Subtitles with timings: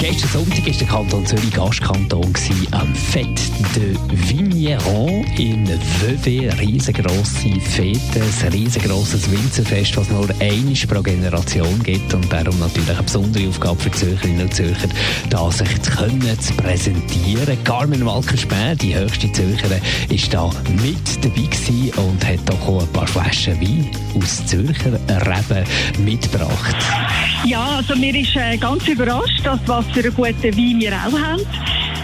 [0.00, 2.32] Gestern Sonntag war der Kanton Zürich Gastkanton
[2.70, 3.38] am Fête
[3.74, 3.94] de
[4.30, 5.68] Vigneron in
[6.00, 6.48] Vevey.
[6.48, 13.02] Riesengrosse Fete, ein riesengroßes Winzerfest, was nur einmal pro Generation gibt und darum natürlich eine
[13.02, 14.88] besondere Aufgabe für Zürcherinnen und Zürcher,
[15.28, 17.62] da sich zu können, zu präsentieren.
[17.64, 20.50] Carmen Walker-Späh, die höchste Zürcherin, ist da
[20.82, 25.66] mit dabei gewesen und hat auch ein paar Flaschen Wein aus Zürcher Reben
[26.06, 26.76] mitgebracht.
[27.44, 31.18] Ja, also mir ist äh, ganz überrascht, dass was für einen guten Wein wir auch
[31.18, 31.46] haben.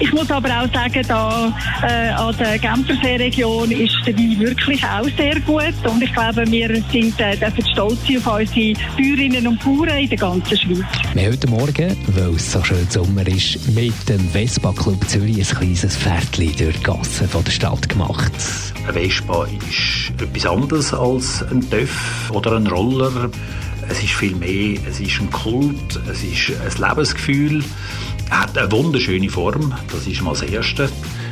[0.00, 5.08] Ich muss aber auch sagen, da äh, an der Genfersee-Region ist der Wein wirklich auch
[5.16, 9.98] sehr gut und ich glaube, wir sind äh, dürfen stolz auf unsere Bäuerinnen und Bauern
[9.98, 10.84] in der ganzen Schweiz.
[11.12, 15.38] Wir haben heute Morgen, weil es so schön Sommer ist, mit dem Vespa Club Zürich
[15.38, 18.32] ein kleines Pferdchen durch die Gassen von der Stadt gemacht.
[18.88, 23.30] Ein Vespa ist etwas anderes als ein TÜV oder ein Roller.
[23.88, 27.64] Es ist viel mehr, es ist ein Kult, es ist ein Lebensgefühl.
[28.30, 30.88] Hat eine wunderschöne Form, das ist mal das Erste.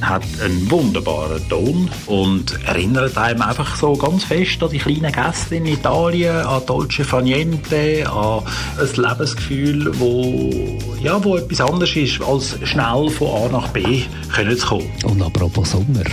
[0.00, 5.10] Er hat einen wunderbaren Ton und erinnert einem einfach so ganz fest an die kleinen
[5.10, 8.42] Gäste in Italien, an Dolce Faniente, an
[8.78, 14.02] ein Lebensgefühl, wo, ja, wo etwas anderes ist, als schnell von A nach B
[14.34, 14.90] können zu kommen.
[15.04, 16.04] Und apropos Sommer,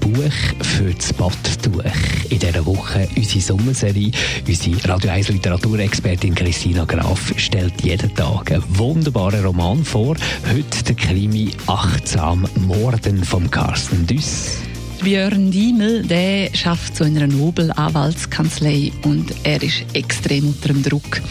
[0.00, 1.84] Buch für das Badtuch.
[2.30, 4.10] In dieser Woche unsere Sommerserie.
[4.46, 10.16] Unsere Radio 1 Literaturexpertin Christina Graf stellt jeden Tag einen wunderbaren Roman vor.
[10.50, 14.69] Heute der Krimi Achtsam Morden von Carsten Düss.
[15.02, 21.22] Björn Diemel, der schafft zu einer Nobelanwaltskanzlei und er ist extrem unter dem Druck.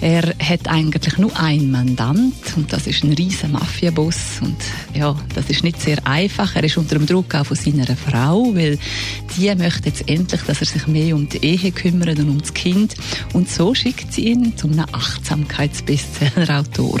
[0.00, 4.56] Er hat eigentlich nur einen Mandant und das ist ein riesen Mafiaboss und
[4.94, 6.54] ja, das ist nicht sehr einfach.
[6.54, 8.78] Er ist unter dem Druck auch von seiner Frau, weil
[9.36, 12.54] die möchte jetzt endlich, dass er sich mehr um die Ehe kümmert und um das
[12.54, 12.94] Kind
[13.32, 17.00] und so schickt sie ihn zum Achtsamkeitsbestseller-Autor.